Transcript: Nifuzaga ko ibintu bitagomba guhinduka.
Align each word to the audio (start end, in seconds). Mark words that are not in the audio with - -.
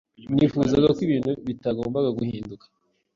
Nifuzaga 0.33 0.87
ko 0.95 0.99
ibintu 1.07 1.29
bitagomba 1.47 1.99
guhinduka. 2.17 2.65